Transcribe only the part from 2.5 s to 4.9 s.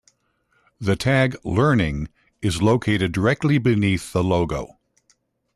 located directly beneath the logo.